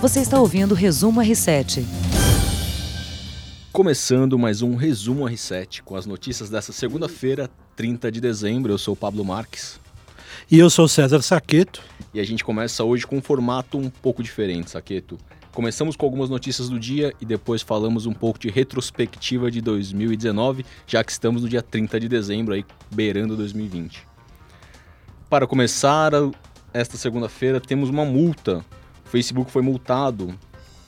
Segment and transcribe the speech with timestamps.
[0.00, 1.84] Você está ouvindo o Resumo R7.
[3.72, 8.72] Começando mais um Resumo R7 com as notícias dessa segunda-feira, 30 de dezembro.
[8.72, 9.80] Eu sou o Pablo Marques.
[10.48, 11.82] E eu sou o César Saqueto.
[12.14, 15.18] E a gente começa hoje com um formato um pouco diferente, Saqueto.
[15.50, 20.64] Começamos com algumas notícias do dia e depois falamos um pouco de retrospectiva de 2019,
[20.86, 24.06] já que estamos no dia 30 de dezembro, aí beirando 2020.
[25.28, 26.12] Para começar,
[26.72, 28.64] esta segunda-feira temos uma multa.
[29.08, 30.38] O Facebook foi multado,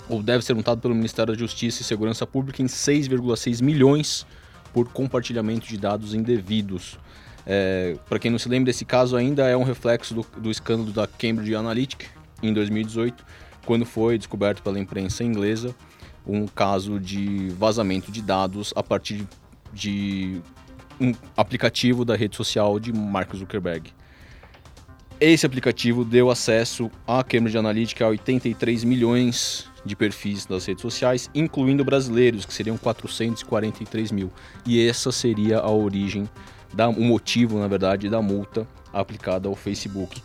[0.06, 4.26] ou deve ser multado pelo Ministério da Justiça e Segurança Pública em 6,6 milhões
[4.74, 6.98] por compartilhamento de dados indevidos.
[7.46, 10.92] É, Para quem não se lembra, esse caso ainda é um reflexo do, do escândalo
[10.92, 12.04] da Cambridge Analytica
[12.42, 13.24] em 2018,
[13.64, 15.74] quando foi descoberto pela imprensa inglesa
[16.26, 19.26] um caso de vazamento de dados a partir
[19.72, 20.42] de
[21.00, 23.90] um aplicativo da rede social de Mark Zuckerberg.
[25.20, 31.28] Esse aplicativo deu acesso à Cambridge Analytica a 83 milhões de perfis das redes sociais,
[31.34, 34.32] incluindo brasileiros, que seriam 443 mil.
[34.64, 36.26] E essa seria a origem,
[36.72, 40.22] da, o motivo, na verdade, da multa aplicada ao Facebook.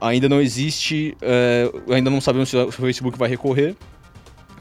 [0.00, 3.74] Ainda não existe, é, ainda não sabemos se o Facebook vai recorrer.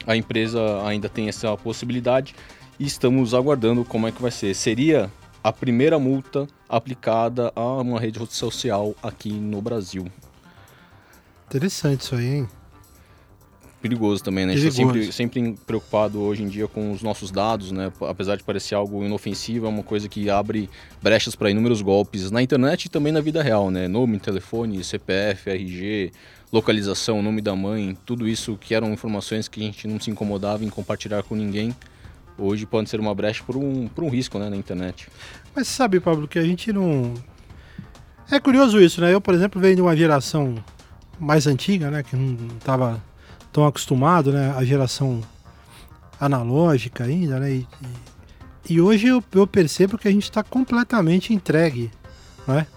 [0.08, 2.34] A empresa ainda tem essa possibilidade
[2.80, 4.56] e estamos aguardando como é que vai ser.
[4.56, 5.12] Seria
[5.44, 10.06] a primeira multa aplicada a uma rede social aqui no Brasil.
[11.48, 12.48] Interessante isso aí, hein?
[13.82, 14.54] Perigoso também, né?
[14.54, 17.90] A gente está sempre, sempre preocupado hoje em dia com os nossos dados, né?
[18.02, 20.70] Apesar de parecer algo inofensivo, é uma coisa que abre
[21.02, 23.88] brechas para inúmeros golpes na internet e também na vida real, né?
[23.88, 26.12] Nome, telefone, CPF, RG,
[26.52, 30.66] localização, nome da mãe, tudo isso que eram informações que a gente não se incomodava
[30.66, 31.74] em compartilhar com ninguém
[32.40, 35.08] hoje pode ser uma brecha por um, por um risco né, na internet.
[35.56, 37.14] Mas sabe, Pablo, que a gente não.
[38.32, 39.14] É curioso isso, né?
[39.14, 40.56] Eu, por exemplo, venho de uma geração
[41.20, 42.04] mais antiga, né?
[42.04, 43.02] Que não estava
[43.52, 44.54] tão acostumado, né?
[44.56, 45.22] A geração
[46.20, 47.52] analógica ainda, né?
[47.52, 47.68] E,
[48.70, 51.92] e hoje eu, eu, percebo que a gente está completamente entregue,
[52.48, 52.68] né?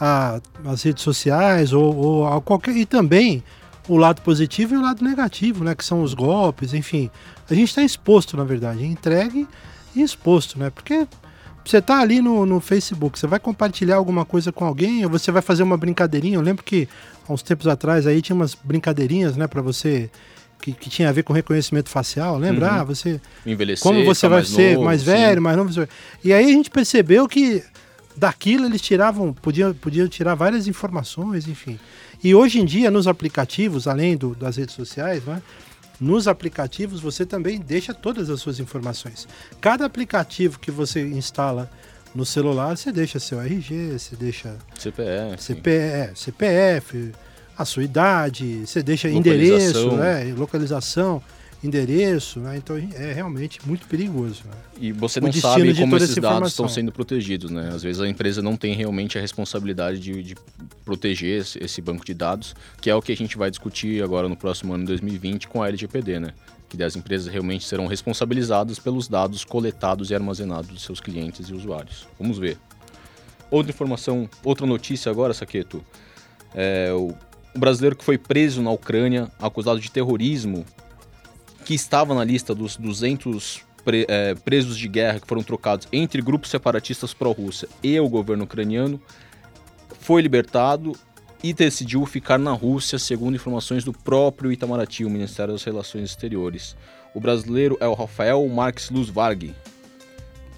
[0.00, 2.76] A, as redes sociais ou, ou a qualquer.
[2.76, 3.42] E também
[3.88, 5.74] o lado positivo e o lado negativo, né?
[5.74, 7.10] Que são os golpes, enfim.
[7.50, 9.48] A gente está exposto, na verdade, entregue
[9.96, 10.70] e exposto, né?
[10.70, 11.06] Porque
[11.64, 15.30] você tá ali no, no Facebook, você vai compartilhar alguma coisa com alguém, ou você
[15.30, 16.36] vai fazer uma brincadeirinha.
[16.36, 16.88] Eu lembro que
[17.28, 20.10] há uns tempos atrás aí tinha umas brincadeirinhas, né, para você
[20.60, 22.66] que, que, tinha a ver com reconhecimento facial, lembra?
[22.66, 22.80] Uhum.
[22.80, 25.40] Ah, você envelhecer, como você vai mais ser novo, mais velho, sim.
[25.40, 25.88] mais novo.
[26.24, 27.62] E aí a gente percebeu que
[28.16, 31.78] daquilo eles tiravam, podiam, podiam tirar várias informações, enfim.
[32.22, 35.42] E hoje em dia nos aplicativos, além do, das redes sociais, né,
[36.00, 39.28] nos aplicativos você também deixa todas as suas informações.
[39.60, 41.70] Cada aplicativo que você instala
[42.14, 47.12] no celular, você deixa seu RG, você deixa CPF, CPF, CPF
[47.56, 51.22] a sua idade, você deixa endereço, né, localização
[51.62, 52.56] endereço, né?
[52.56, 54.42] Então é realmente muito perigoso.
[54.44, 54.54] Né?
[54.80, 57.70] E você não sabe como esses dados estão sendo protegidos, né?
[57.74, 60.36] Às vezes a empresa não tem realmente a responsabilidade de, de
[60.84, 64.28] proteger esse, esse, banco de dados, que é o que a gente vai discutir agora
[64.28, 66.32] no próximo ano 2020 com a LGPD, né?
[66.68, 71.54] Que as empresas realmente serão responsabilizadas pelos dados coletados e armazenados dos seus clientes e
[71.54, 72.06] usuários.
[72.20, 72.56] Vamos ver.
[73.50, 75.82] Outra informação, outra notícia agora, Saqueto.
[76.54, 77.14] É, o,
[77.54, 80.64] o brasileiro que foi preso na Ucrânia acusado de terrorismo
[81.68, 86.22] que estava na lista dos 200 pre, é, presos de guerra que foram trocados entre
[86.22, 88.98] grupos separatistas pró-Rússia e o governo ucraniano,
[90.00, 90.94] foi libertado
[91.44, 96.74] e decidiu ficar na Rússia, segundo informações do próprio Itamaraty, o Ministério das Relações Exteriores.
[97.14, 99.54] O brasileiro é o Rafael Marques Luzvarg,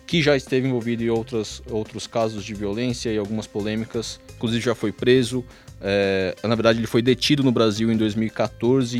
[0.07, 4.77] que já esteve envolvido em outras, outros casos de violência e algumas polêmicas, inclusive já
[4.77, 5.45] foi preso,
[5.81, 8.99] é, na verdade, ele foi detido no Brasil em 2014,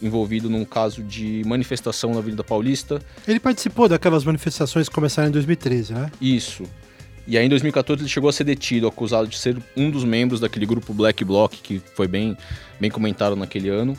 [0.00, 3.00] envolvido num caso de manifestação na Avenida Paulista.
[3.28, 6.10] Ele participou daquelas manifestações que começaram em 2013, né?
[6.20, 6.64] Isso.
[7.26, 10.40] E aí, em 2014, ele chegou a ser detido, acusado de ser um dos membros
[10.40, 12.36] daquele grupo Black Bloc, que foi bem,
[12.80, 13.96] bem comentado naquele ano.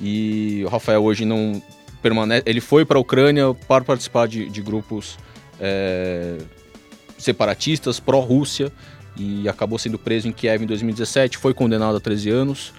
[0.00, 1.60] E o Rafael hoje não
[2.00, 2.44] permanece.
[2.46, 5.18] Ele foi para a Ucrânia para participar de, de grupos
[5.60, 6.38] é,
[7.18, 8.72] separatistas pró-Rússia
[9.16, 12.72] e acabou sendo preso em Kiev em 2017, foi condenado a 13 anos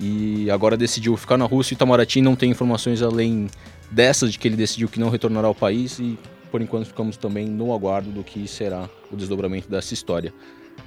[0.00, 1.74] e agora decidiu ficar na Rússia.
[1.74, 3.48] Itamaraty não tem informações além
[3.90, 6.18] dessas de que ele decidiu que não retornará ao país e
[6.50, 10.32] por enquanto ficamos também no aguardo do que será o desdobramento dessa história.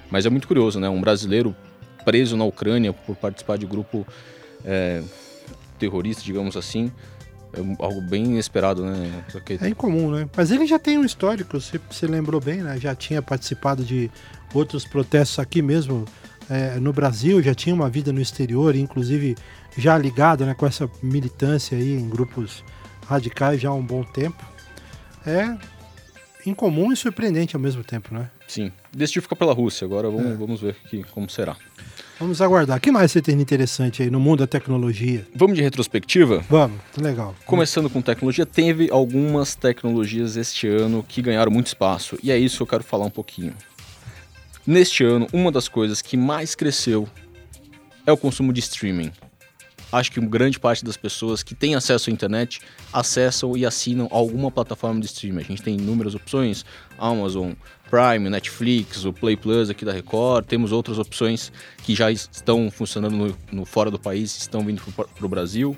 [0.09, 0.89] Mas é muito curioso, né?
[0.89, 1.56] Um brasileiro
[2.03, 4.06] preso na Ucrânia por participar de grupo
[4.65, 5.03] é,
[5.77, 6.92] terrorista, digamos assim,
[7.53, 9.23] é algo bem inesperado, né?
[9.61, 10.29] É incomum, né?
[10.35, 12.77] Mas ele já tem um histórico, você, você lembrou bem, né?
[12.79, 14.09] Já tinha participado de
[14.53, 16.05] outros protestos aqui mesmo,
[16.49, 19.35] é, no Brasil, já tinha uma vida no exterior, inclusive
[19.77, 22.63] já ligado né, com essa militância aí em grupos
[23.07, 24.43] radicais já há um bom tempo.
[25.25, 25.57] É
[26.45, 28.29] incomum e surpreendente ao mesmo tempo, né?
[28.47, 28.71] Sim.
[28.91, 30.35] Decidiu ficar pela Rússia, agora vamos, é.
[30.35, 31.55] vamos ver que, como será.
[32.19, 32.77] Vamos aguardar.
[32.77, 35.25] O que mais você tem interessante aí no mundo da tecnologia?
[35.33, 36.44] Vamos de retrospectiva?
[36.50, 37.33] Vamos, legal.
[37.45, 42.57] Começando com tecnologia, teve algumas tecnologias este ano que ganharam muito espaço, e é isso
[42.57, 43.54] que eu quero falar um pouquinho.
[44.68, 47.07] Neste ano, uma das coisas que mais cresceu
[48.06, 49.13] é o consumo de streaming
[49.92, 52.60] acho que grande parte das pessoas que têm acesso à internet
[52.94, 55.42] acessam e assinam alguma plataforma de streaming.
[55.42, 56.66] A gente tem inúmeras opções,
[56.98, 57.54] Amazon,
[57.89, 61.51] Prime, Netflix, o Play Plus aqui da Record, temos outras opções
[61.83, 65.75] que já estão funcionando no, no fora do país, estão vindo para o Brasil,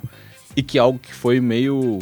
[0.56, 2.00] e que é algo que foi meio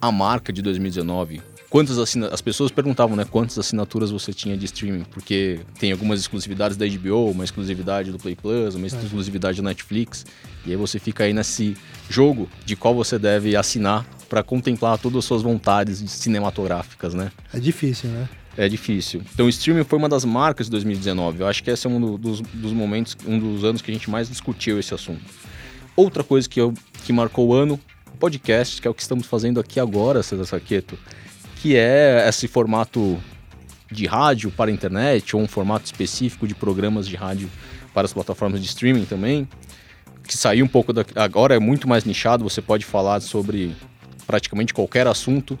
[0.00, 2.28] a marca de 2019 quantas assina...
[2.28, 6.86] as pessoas perguntavam, né, quantas assinaturas você tinha de streaming, porque tem algumas exclusividades da
[6.86, 8.88] HBO, uma exclusividade do Play Plus, uma é.
[8.88, 10.24] exclusividade da Netflix,
[10.64, 11.76] e aí você fica aí nesse
[12.08, 17.30] jogo de qual você deve assinar para contemplar todas as suas vontades cinematográficas, né?
[17.52, 18.28] É difícil, né?
[18.56, 19.22] É difícil.
[19.34, 21.40] Então, o streaming foi uma das marcas de 2019.
[21.40, 24.08] Eu acho que esse é um dos, dos momentos, um dos anos que a gente
[24.08, 25.22] mais discutiu esse assunto.
[25.94, 26.72] Outra coisa que, eu,
[27.04, 27.78] que marcou o ano,
[28.18, 30.98] podcast, que é o que estamos fazendo aqui agora, César Saqueto
[31.56, 33.18] que é esse formato
[33.90, 37.50] de rádio para a internet, ou um formato específico de programas de rádio
[37.92, 39.48] para as plataformas de streaming também,
[40.22, 41.04] que saiu um pouco da.
[41.16, 43.74] Agora é muito mais nichado, você pode falar sobre
[44.26, 45.58] praticamente qualquer assunto,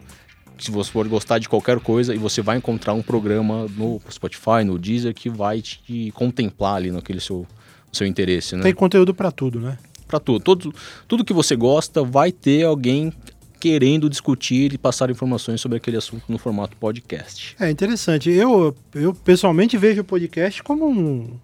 [0.58, 4.64] se você for gostar de qualquer coisa, e você vai encontrar um programa no Spotify,
[4.64, 7.46] no Deezer, que vai te contemplar ali naquele seu,
[7.92, 8.62] seu interesse, né?
[8.62, 9.78] Tem conteúdo para tudo, né?
[10.06, 10.40] Para tudo.
[10.40, 10.74] tudo.
[11.06, 13.12] Tudo que você gosta vai ter alguém
[13.58, 17.56] querendo discutir e passar informações sobre aquele assunto no formato podcast.
[17.58, 18.30] É interessante.
[18.30, 21.38] Eu, eu pessoalmente vejo o podcast como um,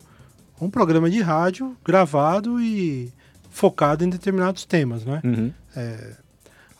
[0.61, 3.13] um programa de rádio gravado e
[3.51, 5.21] focado em determinados temas, né?
[5.25, 5.53] Uhum.
[5.77, 6.17] É,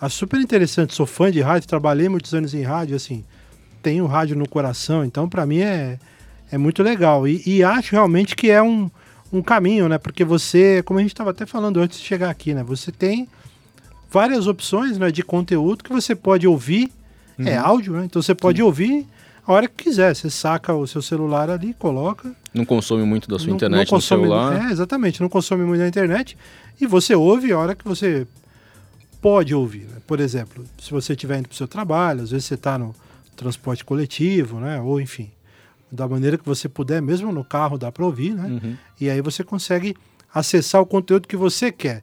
[0.03, 0.95] acho super interessante.
[0.95, 3.25] Sou fã de rádio, trabalhei muitos anos em rádio, assim,
[3.81, 5.99] tenho rádio no coração, então para mim é,
[6.51, 7.27] é muito legal.
[7.27, 8.91] E, e, acho realmente que é um,
[9.33, 9.99] um caminho, né?
[9.99, 12.65] Porque você, como a gente estava até falando antes de chegar aqui, né?
[12.65, 13.29] Você tem
[14.11, 16.91] várias opções né, de conteúdo que você pode ouvir.
[17.39, 17.49] É uhum.
[17.49, 18.05] É áudio, né?
[18.05, 18.65] Então você pode Sim.
[18.65, 19.07] ouvir
[19.47, 20.15] a hora que quiser.
[20.15, 22.35] Você saca o seu celular ali, coloca.
[22.53, 24.69] Não consome muito da sua não, internet não consome, no celular.
[24.69, 25.21] É, exatamente.
[25.21, 26.37] Não consome muito da internet.
[26.81, 28.27] E você ouve a hora que você
[29.23, 29.85] pode ouvir.
[29.85, 29.97] Né?
[30.07, 32.95] Por exemplo, se você estiver indo para o seu trabalho, às vezes você está no
[33.35, 34.79] transporte coletivo, né?
[34.83, 35.31] Ou enfim,
[35.91, 38.47] da maneira que você puder, mesmo no carro dá para ouvir, né?
[38.49, 38.77] Uhum.
[39.01, 39.97] E aí você consegue
[40.35, 42.03] acessar o conteúdo que você quer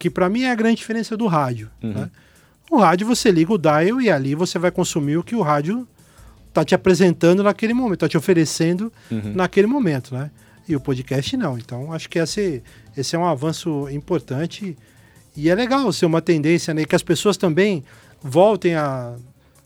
[0.00, 1.70] que para mim é a grande diferença do rádio.
[1.82, 1.92] Uhum.
[1.92, 2.10] Né?
[2.70, 5.86] O rádio você liga o dial e ali você vai consumir o que o rádio
[6.48, 9.34] está te apresentando naquele momento, está te oferecendo uhum.
[9.34, 10.30] naquele momento, né?
[10.66, 11.58] E o podcast não.
[11.58, 12.62] Então acho que esse,
[12.96, 14.76] esse é um avanço importante
[15.36, 16.84] e é legal ser uma tendência, né?
[16.84, 17.84] Que as pessoas também
[18.22, 19.14] voltem a,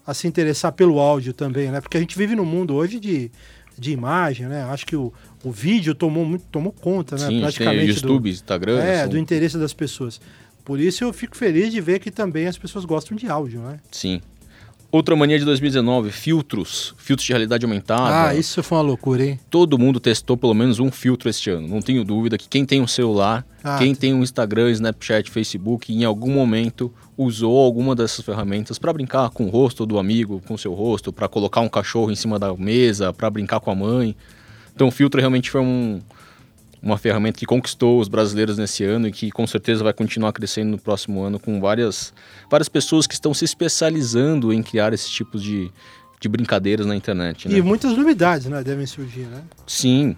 [0.07, 1.81] a se interessar pelo áudio também, né?
[1.81, 3.31] Porque a gente vive num mundo hoje de,
[3.79, 4.63] de imagem, né?
[4.65, 5.13] Acho que o,
[5.43, 7.27] o vídeo tomou muito tomou conta, né?
[7.27, 9.11] Sim, praticamente YouTube, do, Instagram, é, assim.
[9.11, 10.21] do interesse das pessoas.
[10.65, 13.81] Por isso eu fico feliz de ver que também as pessoas gostam de áudio, né?
[13.91, 14.21] Sim.
[14.95, 18.29] Outra mania de 2019, filtros, filtros de realidade aumentada.
[18.29, 19.41] Ah, isso foi uma loucura, hein?
[19.51, 21.67] Todo mundo testou pelo menos um filtro este ano.
[21.67, 25.93] Não tenho dúvida que quem tem um celular, ah, quem tem um Instagram, Snapchat, Facebook,
[25.93, 30.55] em algum momento usou alguma dessas ferramentas para brincar com o rosto do amigo, com
[30.55, 33.75] o seu rosto, para colocar um cachorro em cima da mesa, para brincar com a
[33.75, 34.15] mãe.
[34.77, 36.01] Então o filtro realmente foi um,
[36.85, 40.73] uma ferramenta que conquistou os brasileiros nesse ano e que com certeza vai continuar crescendo
[40.73, 42.13] no próximo ano com várias,
[42.51, 45.71] várias pessoas que estão se especializando em criar esses tipos de,
[46.21, 47.49] de brincadeiras na internet.
[47.49, 47.57] Né?
[47.57, 49.43] E muitas novidades né, devem surgir, né?
[49.67, 50.15] Sim,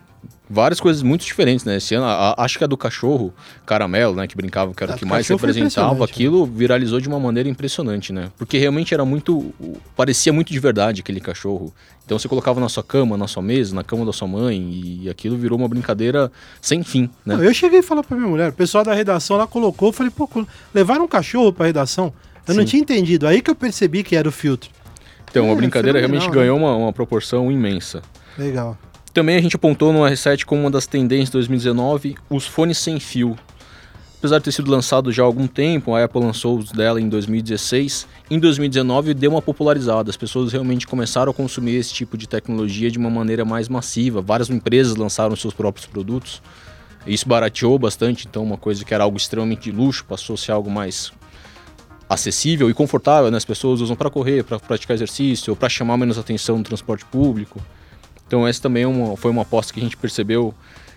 [0.49, 1.77] várias coisas muito diferentes, né?
[1.77, 3.33] Esse ano, a, acho que a do cachorro
[3.65, 4.27] caramelo, né?
[4.27, 6.05] Que brincava, que era o que mais representava, né?
[6.05, 8.31] aquilo viralizou de uma maneira impressionante, né?
[8.37, 9.53] Porque realmente era muito.
[9.97, 11.73] parecia muito de verdade aquele cachorro.
[12.05, 15.11] Então você colocava na sua cama, na sua mesa, na cama da sua mãe, e
[15.11, 17.35] aquilo virou uma brincadeira sem fim, né?
[17.35, 19.93] Não, eu cheguei a falar pra minha mulher, o pessoal da redação lá colocou, eu
[19.93, 20.29] falei, pô,
[20.73, 22.13] levaram um cachorro pra redação.
[22.47, 22.61] Eu Sim.
[22.61, 24.71] não tinha entendido, aí que eu percebi que era o filtro.
[25.29, 26.33] Então, é, a brincadeira realmente né?
[26.33, 28.03] ganhou uma, uma proporção imensa.
[28.39, 28.79] Legal.
[29.17, 33.01] Também a gente apontou no R7 como uma das tendências de 2019 os fones sem
[33.01, 33.35] fio.
[34.19, 37.09] Apesar de ter sido lançado já há algum tempo, a Apple lançou os dela em
[37.09, 38.07] 2016.
[38.31, 42.91] Em 2019 deu uma popularizada, as pessoas realmente começaram a consumir esse tipo de tecnologia
[42.91, 44.21] de uma maneira mais massiva.
[44.21, 46.43] Várias empresas lançaram seus próprios produtos.
[47.07, 50.53] Isso barateou bastante, então uma coisa que era algo extremamente de luxo passou a ser
[50.53, 51.11] algo mais
[52.07, 53.39] acessível e confortável, né?
[53.39, 57.63] As pessoas usam para correr, para praticar exercício, para chamar menos atenção no transporte público.
[58.27, 60.55] Então essa também é uma, foi uma aposta que a gente percebeu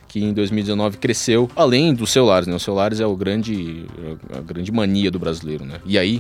[0.07, 2.55] que em 2019 cresceu, além dos celulares, né?
[2.55, 3.85] Os celulares é o grande,
[4.35, 5.79] a grande mania do brasileiro, né?
[5.85, 6.19] E aí,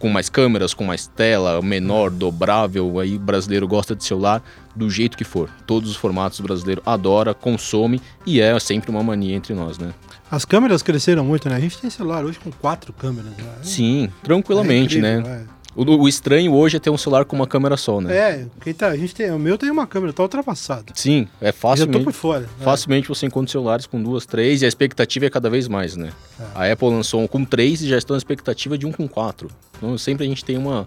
[0.00, 4.42] com mais câmeras, com mais tela, menor, dobrável, aí o brasileiro gosta de celular
[4.74, 5.48] do jeito que for.
[5.64, 9.94] Todos os formatos o brasileiro adora, consome e é sempre uma mania entre nós, né?
[10.28, 11.54] As câmeras cresceram muito, né?
[11.54, 13.30] A gente tem celular hoje com quatro câmeras.
[13.30, 13.44] Né?
[13.62, 15.46] Sim, tranquilamente, É incrível, né?
[15.48, 15.61] é.
[15.74, 18.14] O, o estranho hoje é ter um celular com uma câmera só, né?
[18.14, 20.92] É, quem tá, a gente tem, o meu tem uma câmera, tá ultrapassado.
[20.94, 22.04] Sim, é Já tô facilmente.
[22.04, 22.40] por fora.
[22.40, 22.48] né?
[22.60, 26.10] Facilmente você encontra celulares com duas, três e a expectativa é cada vez mais, né?
[26.38, 26.44] É.
[26.54, 29.48] A Apple lançou um com três e já estão na expectativa de um com quatro.
[29.78, 30.86] Então sempre a gente tem uma.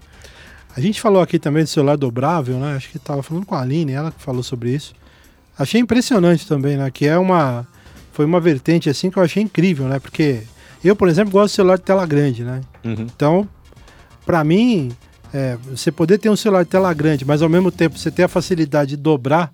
[0.76, 2.76] A gente falou aqui também de celular dobrável, né?
[2.76, 4.94] Acho que tava falando com a Aline, ela que falou sobre isso.
[5.58, 6.90] Achei impressionante também, né?
[6.90, 7.66] Que é uma.
[8.12, 9.98] Foi uma vertente assim que eu achei incrível, né?
[9.98, 10.42] Porque
[10.84, 12.60] eu, por exemplo, gosto de celular de tela grande, né?
[12.84, 13.06] Uhum.
[13.14, 13.48] Então,
[14.26, 14.90] pra mim,
[15.32, 18.24] é, você poder ter um celular de tela grande, mas ao mesmo tempo você ter
[18.24, 19.52] a facilidade de dobrar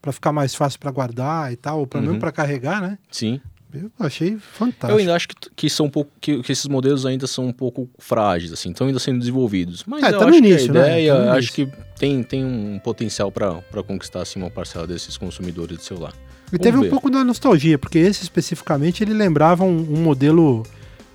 [0.00, 2.08] pra ficar mais fácil pra guardar e tal, ou pelo Uhum.
[2.10, 2.98] menos pra carregar, né?
[3.10, 3.40] Sim.
[3.72, 4.98] Eu achei Eu fantástico.
[4.98, 6.10] ainda acho que, que são um pouco.
[6.20, 9.84] Que, que esses modelos ainda são um pouco frágeis, assim, estão ainda sendo desenvolvidos.
[9.86, 10.80] Mas É, eu tá no acho início, que né?
[10.80, 14.88] a ideia, Tá no acho que tem, tem um potencial para conquistar assim, uma parcela
[14.88, 16.12] desses consumidores de celular.
[16.52, 16.90] E teve Vamos um ver.
[16.90, 20.66] pouco da nostalgia, porque esse especificamente ele lembrava um, um modelo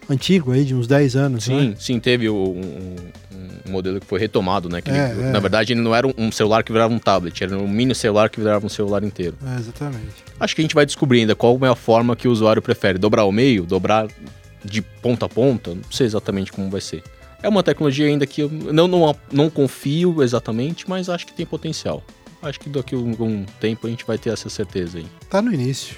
[0.09, 1.59] antigo aí, de uns 10 anos, né?
[1.59, 2.95] Sim, sim, teve um, um-
[3.67, 4.81] um modelo que foi retomado, né?
[4.81, 5.31] que ele- É, é.
[5.31, 8.29] Na verdade, ele não era um, celular que virava um tablet, era um mini celular
[8.29, 9.35] que virava um celular inteiro.
[9.45, 10.07] É, exatamente.
[10.39, 12.97] Acho que a gente vai descobrir ainda qual é a forma que o usuário prefere.
[13.00, 14.07] Dobrar ao meio, dobrar
[14.63, 17.01] de ponta a ponta, não sei exatamente como vai ser.
[17.41, 21.45] É uma tecnologia ainda que eu não, não, não confio exatamente, mas acho que tem
[21.45, 22.03] potencial.
[22.41, 25.05] Acho que daqui a um, um tempo a gente vai ter essa certeza aí.
[25.29, 25.97] Tá no início.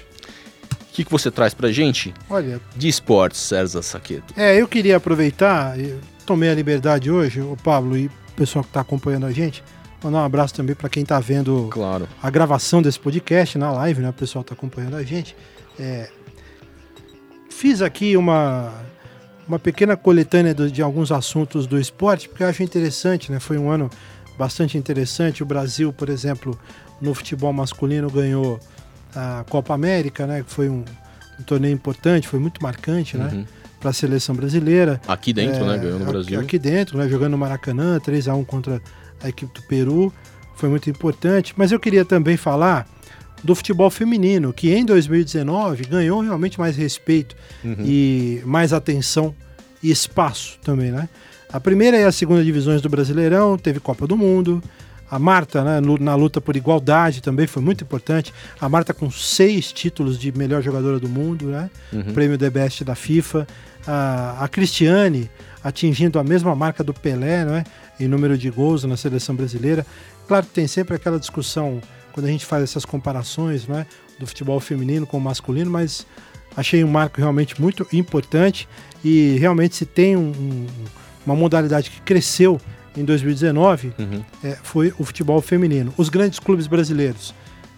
[0.98, 4.34] O que, que você traz pra gente Olha, de esportes, César Saqueto?
[4.36, 8.72] é, eu queria aproveitar, eu tomei a liberdade hoje, o Pablo e o pessoal que
[8.72, 9.62] tá acompanhando a gente,
[10.02, 12.08] mandar um abraço também para quem tá vendo Claro.
[12.20, 14.08] a gravação desse podcast na live, né?
[14.10, 15.36] O pessoal tá acompanhando a gente.
[15.78, 16.10] É,
[17.48, 18.72] fiz aqui uma,
[19.46, 23.38] uma pequena coletânea do- de alguns assuntos do esporte, porque eu acho interessante, né?
[23.38, 23.88] Foi um ano
[24.36, 25.44] bastante interessante.
[25.44, 26.58] O Brasil, por exemplo,
[27.00, 28.58] no futebol masculino ganhou
[29.40, 30.42] a Copa América, né?
[30.42, 30.84] Que foi um,
[31.38, 33.30] um torneio importante, foi muito marcante, né?
[33.32, 33.44] Uhum.
[33.80, 35.00] Para a seleção brasileira.
[35.06, 35.76] Aqui dentro, né?
[35.76, 36.40] É, Ganhou no aqui- Brasil.
[36.40, 37.08] Aqui dentro, né?
[37.08, 38.80] Jogando no Maracanã, 3 a 1 contra
[39.22, 40.12] a equipe do Peru.
[40.56, 41.54] Foi muito importante.
[41.56, 42.86] Mas eu queria também falar
[43.44, 47.76] do futebol feminino, que em 2019 ganhou realmente mais respeito Uhum.
[47.84, 49.32] e mais atenção
[49.80, 51.08] e espaço também, né?
[51.52, 54.60] A primeira e a segunda divisões do Brasileirão, teve Copa do Mundo.
[55.10, 58.32] A Marta, né, na luta por igualdade também foi muito importante.
[58.60, 61.70] A Marta com seis títulos de melhor jogadora do mundo, né?
[61.92, 62.12] Uhum.
[62.12, 63.46] Prêmio The Best da FIFA.
[63.86, 65.30] A, a Cristiane
[65.64, 67.64] atingindo a mesma marca do Pelé, né?
[67.98, 69.86] Em número de gols na seleção brasileira.
[70.26, 71.80] Claro que tem sempre aquela discussão
[72.12, 73.86] quando a gente faz essas comparações, né?
[74.18, 76.06] Do futebol feminino com o masculino, mas
[76.56, 78.68] achei um marco realmente muito importante
[79.04, 80.66] e realmente se tem um- um-
[81.24, 82.60] uma modalidade que cresceu
[82.96, 84.22] em 2019 Uhum.
[84.42, 85.92] é, foi o futebol feminino.
[85.96, 87.34] Os grandes clubes brasileiros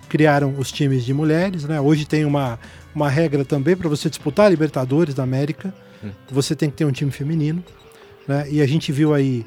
[0.08, 1.80] criaram os times de mulheres, né?
[1.80, 2.58] Hoje tem uma,
[2.94, 6.10] uma regra também para você disputar a Libertadores da América, Hum.
[6.30, 7.62] você tem que ter um time feminino,
[8.26, 8.46] né?
[8.50, 9.44] E a gente viu aí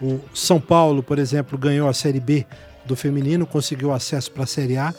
[0.00, 2.46] o São Paulo, por exemplo, ganhou a Série B
[2.86, 4.94] do feminino, conseguiu acesso para a Série A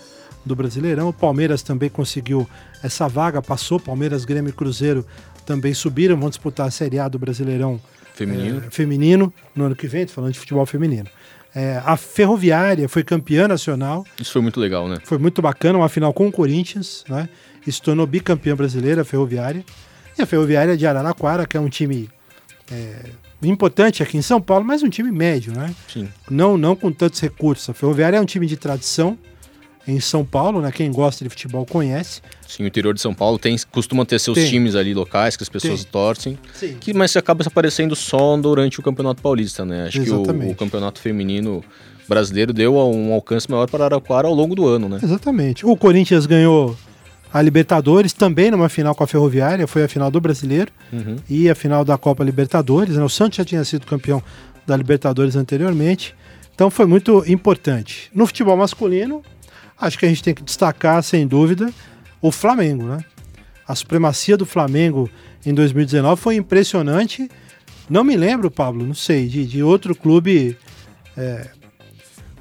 [0.45, 1.07] do Brasileirão.
[1.09, 2.47] O Palmeiras também conseguiu
[2.83, 3.79] essa vaga, passou.
[3.79, 5.05] Palmeiras, Grêmio e Cruzeiro
[5.45, 7.79] também subiram, vão disputar a Série A do Brasileirão
[8.25, 8.63] Feminino.
[8.65, 11.07] é, feminino no ano que vem, falando de futebol feminino.
[11.55, 14.97] É, a Ferroviária foi campeã nacional, Isso foi muito legal, né?
[15.03, 17.27] foi muito bacana, uma final com o Corinthians, né?
[17.65, 19.65] E se tornou bicampeã brasileira, a Ferroviária.
[20.17, 22.09] E a Ferroviária de Araraquara, que é um time
[22.71, 23.09] é,
[23.43, 25.73] importante aqui em São Paulo, mas um time médio, né?
[25.87, 26.07] Sim.
[26.29, 27.69] Não, não com tantos recursos.
[27.69, 29.17] A Ferroviária é um time de tradição
[29.87, 30.71] em São Paulo, né?
[30.71, 32.21] Quem gosta de futebol conhece.
[32.47, 34.47] Sim, o interior de São Paulo tem, costuma ter seus Tem.
[34.49, 35.91] times ali locais que as pessoas Tem.
[35.91, 36.37] torcem.
[36.53, 36.75] Sim.
[36.79, 39.87] Que, mas acaba aparecendo só durante o Campeonato Paulista, né?
[39.87, 40.49] Acho que Exatamente.
[40.49, 41.63] o, o Campeonato Feminino
[42.07, 44.99] brasileiro deu um alcance maior para Araraquara ao longo do ano, né?
[45.01, 45.65] Exatamente.
[45.65, 46.75] O Corinthians ganhou
[47.31, 51.17] a Libertadores também numa final com a Ferroviária, foi a final do Brasileiro Uhum.
[51.29, 52.95] e a final da Copa Libertadores.
[52.95, 53.03] né?
[53.03, 54.21] O Santos já tinha sido campeão
[54.65, 56.15] da Libertadores anteriormente,
[56.55, 58.09] então foi muito importante.
[58.13, 59.21] No futebol masculino,
[59.79, 61.71] acho que a gente tem que destacar, sem dúvida,
[62.21, 62.99] o Flamengo, né?
[63.67, 65.09] A supremacia do Flamengo
[65.45, 67.29] em 2019 foi impressionante.
[67.89, 70.57] Não me lembro, Pablo, não sei, de, de outro clube
[71.15, 71.47] é,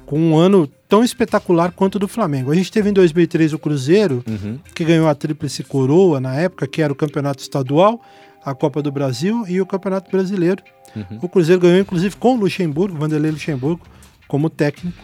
[0.05, 2.51] com um ano tão espetacular quanto o do Flamengo.
[2.51, 4.59] A gente teve em 2003 o Cruzeiro, Uhum.
[4.73, 8.01] que ganhou a Tríplice Coroa na época, que era o Campeonato Estadual,
[8.43, 10.63] a Copa do Brasil e o Campeonato Brasileiro.
[10.95, 11.19] Uhum.
[11.21, 13.81] O Cruzeiro ganhou, inclusive, com o Luxemburgo, Vanderlei Luxemburgo,
[14.27, 14.97] como técnico.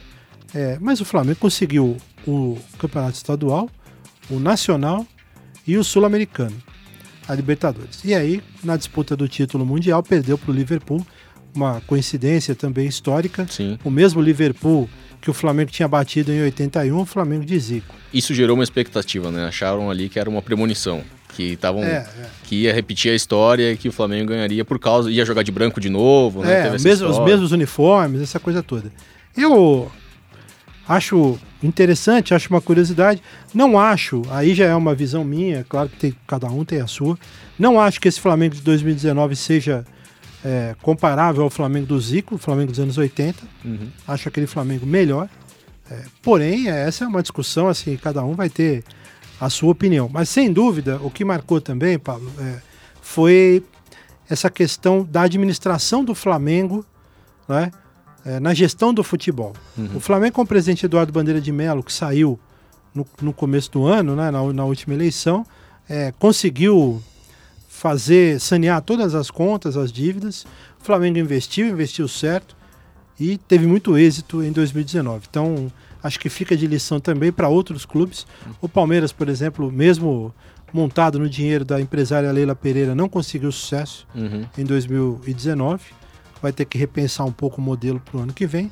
[0.56, 3.70] É, mas o Flamengo conseguiu o Campeonato Estadual,
[4.30, 5.06] o Nacional
[5.68, 6.56] e o Sul-Americano,
[7.28, 8.00] a Libertadores.
[8.06, 11.06] E aí, na disputa do título mundial, perdeu para o Liverpool,
[11.54, 13.46] uma coincidência também histórica.
[13.50, 13.78] Sim.
[13.84, 14.90] O mesmo Liverpool
[15.22, 17.96] que o Flamengo tinha batido em 81, o Flamengo de Zico.
[18.14, 19.46] Isso gerou uma expectativa, né?
[19.48, 21.02] Acharam ali que era uma premonição.
[21.34, 22.08] Que, estavam É, é.
[22.46, 25.12] que ia repetir a história e que o Flamengo ganharia por causa.
[25.12, 26.68] ia jogar de branco de novo, né?
[26.68, 28.90] É, mesmo- os mesmos uniformes, essa coisa toda.
[29.36, 29.92] Eu
[30.88, 33.22] acho interessante, acho uma curiosidade.
[33.54, 36.88] Não acho, aí já é uma visão minha, claro que tem- cada um tem a
[36.88, 37.18] sua.
[37.58, 39.86] Não acho que esse Flamengo de 2019 seja
[40.48, 43.44] é, comparável ao Flamengo do Zico, o Flamengo dos anos 80.
[43.64, 43.90] Uhum.
[44.08, 45.28] Acho aquele Flamengo melhor.
[45.90, 48.84] É, porém, é, essa é uma discussão, assim, cada um vai ter
[49.42, 50.08] a sua opinião.
[50.12, 52.60] Mas sem dúvida, o que marcou também, Pablo, é,
[53.02, 53.64] foi
[54.30, 56.86] essa questão da administração do Flamengo
[57.50, 57.72] né,
[58.26, 59.54] é, na gestão do futebol.
[59.94, 62.40] O Flamengo, com o presidente Eduardo Bandeira de Mello, que saiu
[62.94, 65.46] no, no começo do ano, né, na, na última eleição,
[65.88, 67.02] é, conseguiu
[67.68, 70.46] fazer, sanear todas as contas, as dívidas.
[70.82, 72.56] O Flamengo investiu, investiu certo
[73.20, 75.26] e teve muito êxito em 2019.
[75.30, 78.26] Então, acho que fica de lição também para outros clubes.
[78.62, 80.34] O Palmeiras, por exemplo, mesmo
[80.74, 84.46] montado no dinheiro da empresária Leila Pereira, não conseguiu sucesso Uhum.
[84.58, 85.82] em 2019.
[86.42, 88.72] Vai ter que repensar um pouco o modelo para o ano que vem.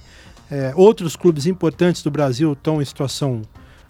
[0.51, 3.41] É, outros clubes importantes do Brasil estão em situação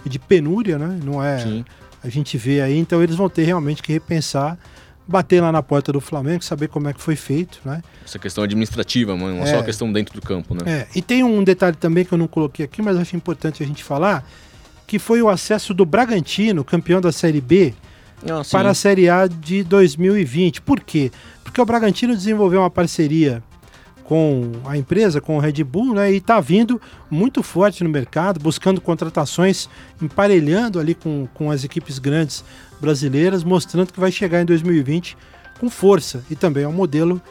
[0.06, 1.00] de penúria, né?
[1.04, 1.40] Não é.
[1.40, 1.66] Sim.
[2.04, 4.58] A gente vê aí, então eles vão ter realmente que repensar,
[5.08, 7.82] bater lá na porta do Flamengo, saber como é que foi feito, né?
[8.06, 9.48] Essa questão administrativa, mano, não É.
[9.48, 10.62] só a questão dentro do campo, né?
[10.66, 13.66] É, e tem um detalhe também que eu não coloquei aqui, mas acho importante a
[13.66, 14.26] gente falar,
[14.86, 17.74] que foi o acesso do Bragantino, campeão da Série B,
[18.30, 20.62] Ah, para a Série A de 2020.
[20.62, 21.12] Por quê?
[21.44, 23.44] Porque o Bragantino desenvolveu uma parceria
[24.04, 26.12] com a empresa, com o Red Bull, né?
[26.12, 29.70] E está vindo muito forte no mercado, buscando contratações,
[30.02, 32.44] emparelhando ali com, com as equipes grandes
[32.82, 35.18] brasileiras, mostrando que vai chegar em 2020
[35.60, 36.24] com força.
[36.30, 37.22] E também é um modelo,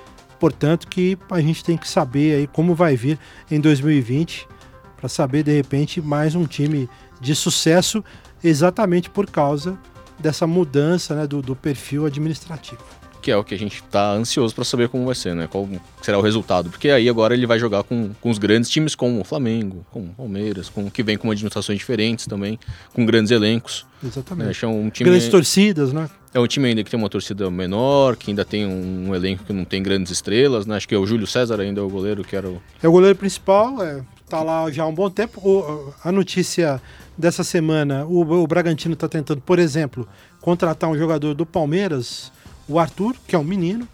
[0.41, 3.19] portanto, que a gente tem que saber aí como vai vir
[3.51, 4.49] em 2020,
[4.97, 6.89] para saber, de repente, mais um time
[7.21, 8.05] de sucesso,
[8.43, 9.77] exatamente por causa
[10.19, 13.02] dessa mudança né, do, do perfil administrativo.
[13.23, 15.47] Que é o que a gente tá ansioso para saber como vai ser, né?
[15.51, 15.67] Qual
[16.03, 16.69] será o resultado.
[16.69, 20.01] Porque aí agora ele vai jogar com, com os grandes times, como o Flamengo, com
[20.01, 22.59] o Palmeiras, com que vem com administrações diferentes também,
[22.93, 23.87] com grandes elencos.
[24.03, 24.09] Né?
[24.09, 24.59] Exatamente.
[24.59, 25.09] Que é um time.
[25.09, 26.11] Grandes torcidas, né?
[26.35, 29.53] É um time ainda que tem uma torcida menor, que ainda tem um elenco que
[29.53, 30.77] não tem grandes estrelas, né?
[30.77, 32.61] Acho que é o Júlio César ainda é o goleiro, que era o.
[32.83, 35.41] É o goleiro principal, é, tá lá já há um bom tempo.
[35.47, 36.83] O- a notícia
[37.17, 40.09] dessa semana, o, o Bragantino está tentando, por exemplo,
[40.41, 42.33] contratar um jogador do Palmeiras,
[42.69, 43.87] o Arthur, que é um menino,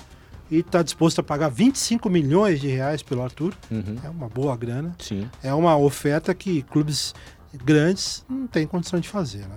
[0.50, 3.54] e está disposto a pagar 25 milhões de reais pelo Arthur.
[3.70, 3.96] Uhum.
[4.02, 4.94] É uma boa grana.
[4.98, 5.28] Sim.
[5.42, 7.14] É uma oferta que clubes
[7.52, 9.40] grandes não têm condição de fazer.
[9.40, 9.56] Né?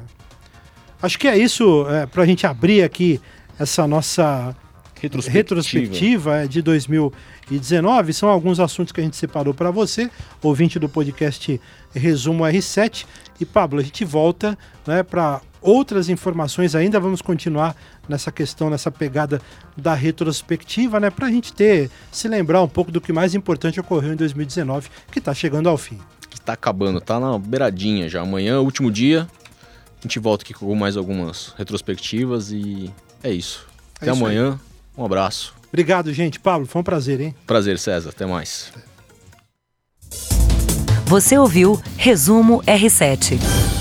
[1.02, 3.22] Acho que é isso é, para a gente abrir aqui
[3.58, 4.56] essa nossa
[5.00, 8.14] retrospectiva é, de 2019.
[8.14, 10.10] São alguns assuntos que a gente separou para você,
[10.42, 11.60] ouvinte do podcast
[11.94, 13.06] Resumo R7.
[13.40, 16.76] E Pablo, a gente volta né, para outras informações.
[16.76, 17.76] Ainda vamos continuar
[18.10, 19.42] nessa questão, nessa pegada
[19.78, 23.80] da retrospectiva, né, para a gente ter, se lembrar um pouco do que mais importante
[23.80, 26.00] ocorreu em 2019, que está chegando ao fim.
[26.30, 28.22] Que tá acabando, tá na beiradinha já.
[28.22, 29.28] Amanhã, último dia.
[30.00, 32.92] A gente volta aqui com mais algumas retrospectivas e
[33.24, 33.68] é isso.
[34.00, 34.38] É Até isso aí.
[34.38, 34.60] amanhã.
[34.98, 35.54] Um abraço.
[35.70, 36.40] Obrigado, gente.
[36.40, 37.36] Pablo, foi um prazer, hein?
[37.46, 38.10] Prazer, César.
[38.10, 38.74] Até mais.
[41.06, 43.81] Você ouviu Resumo R7.